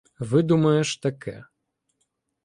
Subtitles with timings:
[0.29, 1.45] —Видумаєш таке.